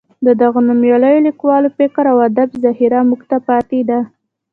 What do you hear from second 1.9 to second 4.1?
او ادب ذخیره موږ ته پاتې ده.